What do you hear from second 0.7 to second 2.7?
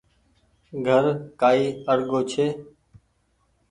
گھر ڪآئي اڙگو ڇي۔